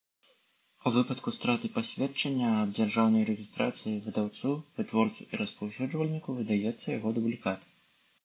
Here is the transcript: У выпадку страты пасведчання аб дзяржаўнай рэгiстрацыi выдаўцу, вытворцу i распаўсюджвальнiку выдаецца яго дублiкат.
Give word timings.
У 0.89 0.91
выпадку 0.93 1.31
страты 1.35 1.67
пасведчання 1.75 2.47
аб 2.61 2.69
дзяржаўнай 2.77 3.27
рэгiстрацыi 3.29 3.93
выдаўцу, 4.05 4.49
вытворцу 4.79 5.27
i 5.27 5.41
распаўсюджвальнiку 5.41 6.35
выдаецца 6.39 6.87
яго 6.97 7.09
дублiкат. 7.19 7.61